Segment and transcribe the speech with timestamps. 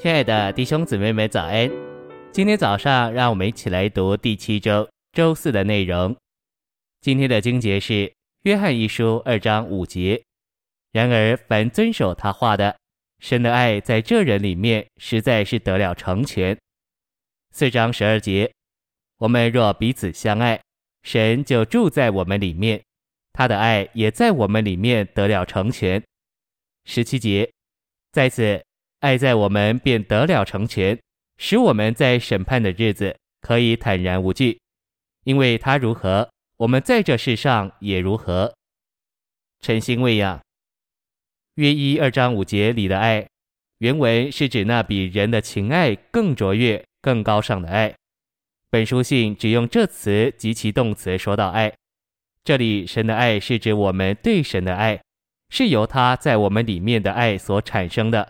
[0.00, 1.68] 亲爱的弟兄姊妹们，早安！
[2.30, 6.16] 今天早上，让我们一起来读第七周周四的内容。
[7.00, 7.92] 今天的经节是
[8.44, 10.22] 《约翰一书》二章五节。
[10.92, 12.76] 然而，凡遵守他话的，
[13.18, 16.56] 神的爱在这人里面实在是得了成全。
[17.50, 18.52] 四章十二节，
[19.16, 20.60] 我们若彼此相爱，
[21.02, 22.80] 神就住在我们里面，
[23.32, 26.00] 他的爱也在我们里面得了成全。
[26.84, 27.50] 十七节，
[28.12, 28.64] 在此。
[29.00, 30.98] 爱在我们便得了成全，
[31.36, 34.58] 使我们在审判的日子可以坦然无惧，
[35.24, 38.52] 因为他如何，我们在这世上也如何。
[39.60, 40.40] 晨星喂养，
[41.54, 43.24] 约一二章五节里的爱，
[43.78, 47.94] 原文是指那比人的情爱更卓越、更高尚的爱。
[48.70, 51.72] 本书信只用这词及其动词说到爱，
[52.42, 55.00] 这里神的爱是指我们对神的爱，
[55.50, 58.28] 是由他在我们里面的爱所产生的。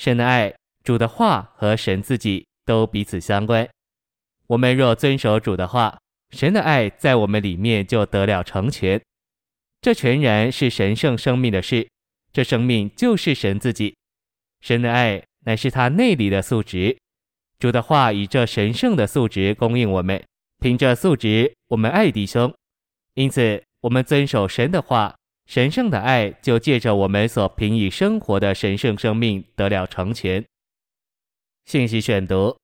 [0.00, 0.50] 神的爱、
[0.82, 3.68] 主的话和神自己都彼此相关。
[4.46, 5.98] 我们若遵守主的话，
[6.30, 8.98] 神的爱在我们里面就得了成全。
[9.82, 11.86] 这全然是神圣生命的事，
[12.32, 13.94] 这生命就是神自己。
[14.62, 16.96] 神的爱乃是他内里的素质。
[17.58, 20.24] 主的话以这神圣的素质供应我们，
[20.60, 22.50] 凭着素质，我们爱弟兄。
[23.12, 25.14] 因此，我们遵守神的话。
[25.50, 30.44] 神圣的爱就借着我们所凭以生活的神圣生命得了成全。
[31.64, 32.56] 信息选读：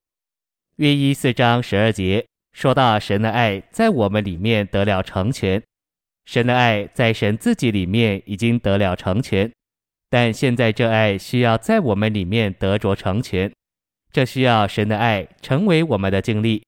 [0.77, 5.61] 约一四章十二节说到神的爱在我们里面得了成全，
[6.23, 9.51] 神的爱在神自己里面已经得了成全，
[10.09, 13.51] 但现在这爱需要在我们里面得着成全，
[14.13, 16.63] 这需要神的爱成为我们的经历。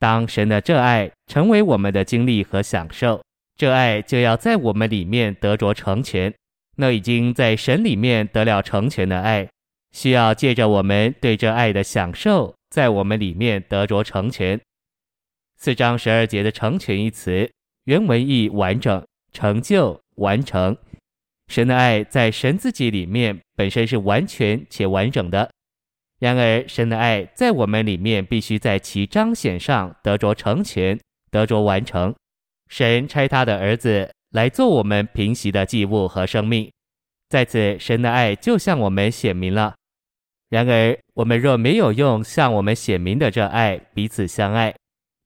[0.00, 3.22] 当神的这爱成为我们的经历和享受。
[3.58, 6.32] 这爱就要在我们里面得着成全，
[6.76, 9.48] 那已经在神里面得了成全的爱，
[9.90, 14.60] 需要借着我们对这爱的享受，在我们里面得着成全。
[15.56, 17.50] 四章十二节的“成全”一词，
[17.86, 20.76] 原文意完整、成就、完成。
[21.48, 25.50] 神的爱在神自己里面本身是完全且完整的，
[26.20, 30.96] 然而神的爱在我们里面必须在其彰显上得着成全，
[31.32, 32.14] 得着完成。
[32.68, 36.70] 神差他的儿子来做我们平息的祭物和生命，
[37.28, 39.74] 在此神的爱就向我们显明了。
[40.50, 44.74] 然而我们若没有用向我们显明的这爱彼此相爱，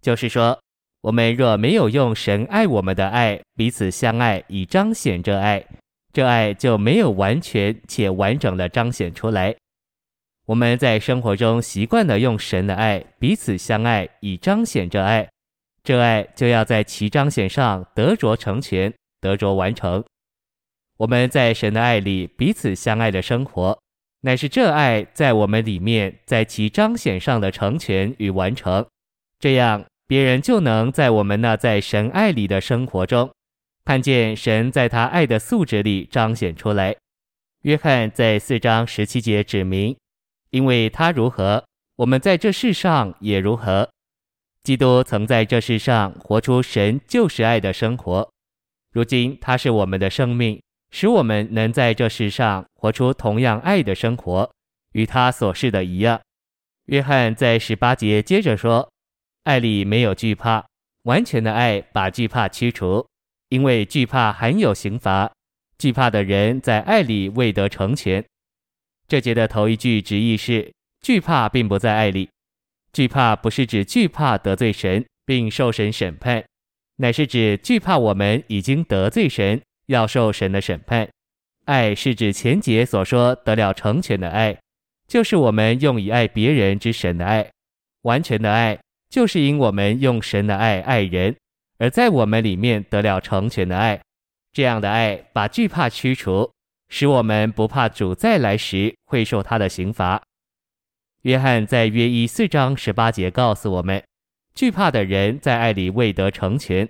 [0.00, 0.58] 就是说，
[1.00, 5.64] 我们若没有用神爱我们的爱彼此相爱以彰显这爱，
[6.12, 9.54] 这爱就没有完全且完整的彰显出来。
[10.46, 15.28] 我们在生活中习惯的用神的爱彼此相爱以彰显这爱。
[15.84, 20.04] 这爱就要在其彰显上得着成全，得着完成。
[20.98, 23.76] 我们在神的爱里彼此相爱的生活，
[24.20, 28.86] 乃是这爱在我们里面在其彰显上的成全与完成。
[29.40, 33.28] 这样，别人就能在我们那在神爱里的生活中，
[33.84, 36.94] 看见神在他爱的素质里彰显出来。
[37.62, 39.96] 约翰在四章十七节指明，
[40.50, 41.64] 因为他如何，
[41.96, 43.90] 我们在这世上也如何。
[44.62, 48.30] 基督曾在这世上活出神就是爱的生活，
[48.92, 50.62] 如今他是我们的生命，
[50.92, 54.48] 使我们能在这世上活出同样爱的生活，
[54.92, 56.20] 与他所示的一样。
[56.86, 58.88] 约翰在十八节接着说
[59.42, 60.64] ：“爱里没有惧怕，
[61.02, 63.04] 完全的爱把惧怕驱除，
[63.48, 65.32] 因为惧怕含有刑罚，
[65.76, 68.24] 惧怕的人在爱里未得成全。”
[69.08, 72.28] 这节的头一句直译是：惧怕并不在爱里。
[72.92, 76.44] 惧怕不是指惧怕得罪神并受神审判，
[76.96, 81.08] 乃是指惧怕我们已经得罪神，要受神的审判。
[81.64, 84.58] 爱是指前节所说得了成全的爱，
[85.08, 87.48] 就是我们用以爱别人之神的爱。
[88.02, 91.36] 完全的爱就是因我们用神的爱爱人，
[91.78, 94.00] 而在我们里面得了成全的爱。
[94.52, 96.50] 这样的爱把惧怕驱除，
[96.88, 100.20] 使我们不怕主再来时会受他的刑罚。
[101.22, 104.02] 约翰在约一四章十八节告诉我们，
[104.56, 106.88] 惧怕的人在爱里未得成全。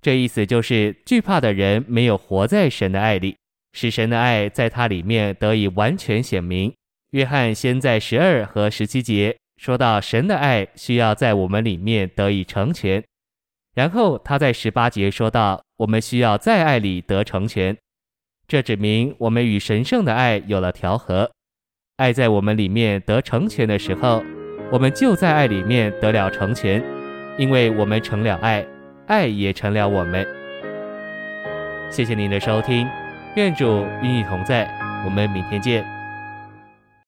[0.00, 3.36] 这意思就是惧怕的人没有活在神的爱里，
[3.72, 6.72] 使神的爱在他里面得以完全显明。
[7.10, 13.02] 约翰先在十二和十七节说到神的爱需要在我们里面得以成全，
[13.74, 17.76] 然后他在十八节说到我们需要在爱里得成全，
[18.46, 21.32] 这指明我们与神圣的爱有了调和。
[21.96, 24.22] 爱在我们里面得成全的时候，
[24.70, 26.82] 我们就在爱里面得了成全，
[27.38, 28.62] 因为我们成了爱，
[29.06, 30.26] 爱也成了我们。
[31.88, 32.86] 谢谢您的收听，
[33.36, 34.70] 愿主与你同在，
[35.06, 35.95] 我们明天见。